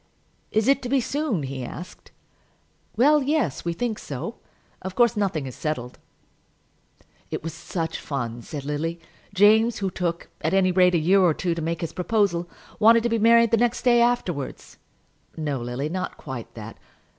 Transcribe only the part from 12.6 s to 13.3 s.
wanted to be